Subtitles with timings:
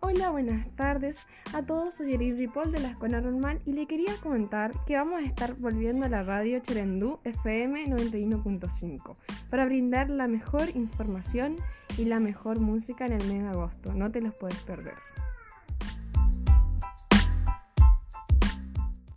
[0.00, 1.94] Hola, buenas tardes a todos.
[1.94, 5.54] Soy Erin Ripoll de la Escuela Normal y le quería comentar que vamos a estar
[5.54, 9.16] volviendo a la radio Cherendú FM 91.5
[9.48, 11.56] para brindar la mejor información
[11.96, 13.94] y la mejor música en el mes de agosto.
[13.94, 14.94] No te los puedes perder.